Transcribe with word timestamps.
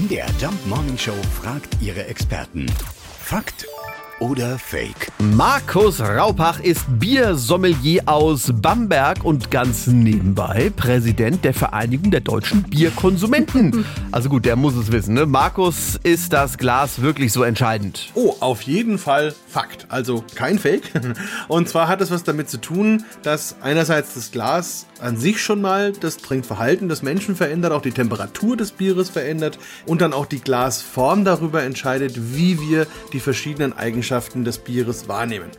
MDR 0.00 0.28
Jump 0.40 0.66
Morning 0.66 0.96
Show 0.96 1.12
fragt 1.42 1.76
ihre 1.82 2.06
Experten. 2.06 2.64
Fakt 3.22 3.66
oder 4.18 4.58
Fake? 4.58 5.12
Markus 5.18 6.00
Raupach 6.00 6.60
ist 6.60 6.86
Biersommelier 6.98 8.04
aus 8.06 8.50
Bamberg 8.62 9.24
und 9.24 9.50
ganz 9.50 9.88
nebenbei 9.88 10.70
Präsident 10.74 11.44
der 11.44 11.52
Vereinigung 11.52 12.10
der 12.10 12.20
deutschen 12.20 12.62
Bierkonsumenten. 12.62 13.84
Also 14.12 14.28
gut, 14.28 14.44
der 14.44 14.56
muss 14.56 14.74
es 14.74 14.90
wissen. 14.90 15.14
Ne? 15.14 15.24
Markus, 15.24 15.98
ist 16.02 16.32
das 16.32 16.58
Glas 16.58 17.00
wirklich 17.00 17.32
so 17.32 17.44
entscheidend? 17.44 18.10
Oh, 18.14 18.34
auf 18.40 18.62
jeden 18.62 18.98
Fall 18.98 19.34
Fakt. 19.46 19.86
Also 19.88 20.24
kein 20.34 20.58
Fake. 20.58 20.90
Und 21.48 21.68
zwar 21.68 21.88
hat 21.88 22.00
es 22.00 22.10
was 22.10 22.24
damit 22.24 22.50
zu 22.50 22.60
tun, 22.60 23.04
dass 23.22 23.56
einerseits 23.62 24.14
das 24.14 24.32
Glas 24.32 24.86
an 25.00 25.16
sich 25.16 25.40
schon 25.40 25.60
mal 25.60 25.92
das 25.92 26.16
Trinkverhalten 26.18 26.88
des 26.88 27.02
Menschen 27.02 27.36
verändert, 27.36 27.72
auch 27.72 27.82
die 27.82 27.92
Temperatur 27.92 28.56
des 28.56 28.72
Bieres 28.72 29.10
verändert 29.10 29.58
und 29.86 30.00
dann 30.00 30.12
auch 30.12 30.26
die 30.26 30.40
Glasform 30.40 31.24
darüber 31.24 31.62
entscheidet, 31.62 32.34
wie 32.34 32.60
wir 32.60 32.86
die 33.12 33.20
verschiedenen 33.20 33.72
Eigenschaften 33.72 34.44
des 34.44 34.58
Bieres 34.58 35.08
wahrnehmen. 35.08 35.50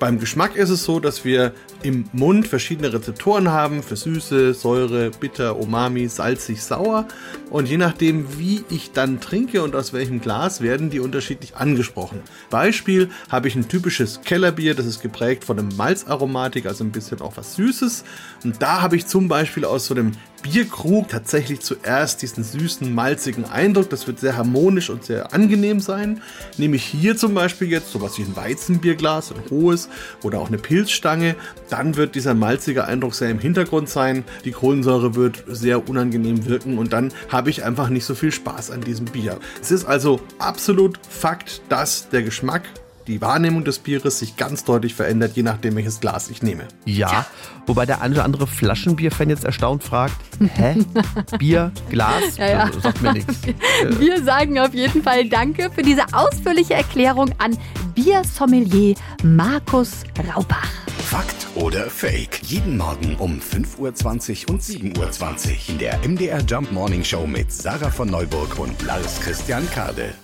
Beim 0.00 0.18
Geschmack 0.18 0.56
ist 0.56 0.70
es 0.70 0.84
so, 0.84 0.98
dass 0.98 1.24
wir 1.24 1.52
im 1.82 2.08
Mund 2.12 2.48
verschiedene 2.48 2.92
Rezeptoren 2.92 3.50
haben 3.50 3.82
für 3.82 3.94
Süße, 3.94 4.52
Säure, 4.52 5.10
Bitter, 5.10 5.56
Umami, 5.58 6.08
salzig, 6.08 6.62
sauer. 6.62 7.06
Und 7.50 7.68
je 7.68 7.76
nachdem, 7.76 8.38
wie 8.38 8.64
ich 8.70 8.92
dann 8.92 9.20
trinke 9.20 9.62
und 9.62 9.76
aus 9.76 9.92
welchem 9.92 10.20
Glas, 10.20 10.60
werden 10.60 10.90
die 10.90 10.98
unterschiedlich 10.98 11.56
angesprochen. 11.56 12.22
Beispiel 12.50 13.10
habe 13.30 13.48
ich 13.48 13.54
ein 13.54 13.68
typisches 13.68 14.20
Kellerbier, 14.22 14.74
das 14.74 14.86
ist 14.86 15.00
geprägt 15.00 15.44
von 15.44 15.58
einem 15.58 15.76
Malzaromatik, 15.76 16.66
also 16.66 16.82
ein 16.82 16.92
bisschen 16.92 17.20
auch 17.20 17.36
was 17.36 17.54
Süßes. 17.54 18.04
Und 18.42 18.60
da 18.62 18.82
habe 18.84 18.96
ich 18.96 19.06
zum 19.06 19.28
Beispiel 19.28 19.64
aus 19.64 19.86
so 19.86 19.94
einem 19.94 20.12
Bierkrug 20.42 21.08
tatsächlich 21.08 21.60
zuerst 21.60 22.20
diesen 22.20 22.44
süßen, 22.44 22.94
malzigen 22.94 23.46
Eindruck. 23.46 23.88
Das 23.88 24.06
wird 24.06 24.20
sehr 24.20 24.36
harmonisch 24.36 24.90
und 24.90 25.06
sehr 25.06 25.32
angenehm 25.32 25.80
sein. 25.80 26.20
Nehme 26.58 26.76
ich 26.76 26.84
hier 26.84 27.16
zum 27.16 27.32
Beispiel 27.32 27.70
jetzt 27.70 27.90
sowas 27.90 28.18
wie 28.18 28.24
ein 28.24 28.36
Weizenbierglas, 28.36 29.32
ein 29.32 29.50
hohes 29.50 29.88
oder 30.22 30.38
auch 30.38 30.48
eine 30.48 30.58
Pilzstange, 30.58 31.34
dann 31.70 31.96
wird 31.96 32.14
dieser 32.14 32.34
malzige 32.34 32.84
Eindruck 32.84 33.14
sehr 33.14 33.30
im 33.30 33.38
Hintergrund 33.38 33.88
sein. 33.88 34.22
Die 34.44 34.52
Kohlensäure 34.52 35.14
wird 35.14 35.44
sehr 35.48 35.88
unangenehm 35.88 36.44
wirken 36.44 36.76
und 36.76 36.92
dann 36.92 37.10
habe 37.30 37.48
ich 37.48 37.64
einfach 37.64 37.88
nicht 37.88 38.04
so 38.04 38.14
viel 38.14 38.32
Spaß 38.32 38.70
an 38.70 38.82
diesem 38.82 39.06
Bier. 39.06 39.38
Es 39.62 39.70
ist 39.70 39.86
also 39.86 40.20
absolut 40.38 41.00
Fakt, 41.08 41.62
dass 41.70 42.10
der 42.10 42.22
Geschmack 42.22 42.64
die 43.06 43.20
Wahrnehmung 43.20 43.64
des 43.64 43.78
Bieres 43.78 44.18
sich 44.18 44.36
ganz 44.36 44.64
deutlich 44.64 44.94
verändert, 44.94 45.32
je 45.34 45.42
nachdem, 45.42 45.76
welches 45.76 46.00
Glas 46.00 46.30
ich 46.30 46.42
nehme. 46.42 46.64
Ja, 46.84 47.26
wobei 47.66 47.86
der 47.86 48.00
eine 48.00 48.14
oder 48.14 48.24
andere 48.24 48.46
Flaschenbierfan 48.46 49.28
jetzt 49.30 49.44
erstaunt 49.44 49.82
fragt, 49.82 50.14
hä? 50.54 50.76
Bier, 51.38 51.72
Glas? 51.90 52.36
Ja, 52.36 52.48
ja. 52.48 52.64
Also, 52.64 52.80
sagt 52.80 53.02
mir 53.02 53.12
nichts. 53.12 53.34
Wir 53.98 54.22
sagen 54.22 54.58
auf 54.58 54.74
jeden 54.74 55.02
Fall 55.02 55.28
Danke 55.28 55.70
für 55.70 55.82
diese 55.82 56.02
ausführliche 56.12 56.74
Erklärung 56.74 57.30
an 57.38 57.56
Biersommelier 57.94 58.94
Markus 59.22 60.04
Raupach. 60.34 60.68
Fakt 61.04 61.46
oder 61.54 61.88
Fake? 61.90 62.40
Jeden 62.42 62.76
Morgen 62.76 63.16
um 63.16 63.38
5.20 63.38 64.46
Uhr 64.48 64.54
und 64.54 64.62
7.20 64.62 64.96
Uhr 64.98 65.68
in 65.68 65.78
der 65.78 65.98
MDR 66.06 66.40
Jump 66.40 66.72
Morning 66.72 67.04
Show 67.04 67.26
mit 67.26 67.52
Sarah 67.52 67.90
von 67.90 68.08
Neuburg 68.08 68.58
und 68.58 68.82
Lars 68.82 69.20
Christian 69.20 69.68
Kade. 69.70 70.14